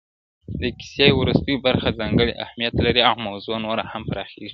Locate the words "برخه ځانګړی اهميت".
1.65-2.73